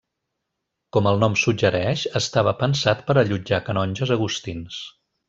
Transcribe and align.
Com 0.95 1.09
el 1.11 1.19
nom 1.23 1.35
suggereix, 1.41 2.05
estava 2.21 2.53
pensat 2.65 3.05
per 3.11 3.17
allotjar 3.23 3.61
canonges 3.69 4.15
agustins. 4.21 4.81